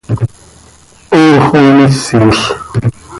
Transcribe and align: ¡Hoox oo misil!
¡Hoox 1.13 1.41
oo 1.59 1.67
misil! 1.77 2.29